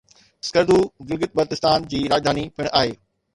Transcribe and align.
اسڪردو 0.43 0.77
گلگت 1.09 1.31
بلتستان 1.37 1.85
جي 1.93 2.01
راڄڌاني 2.15 2.45
پڻ 2.57 2.73
آهي. 2.81 2.91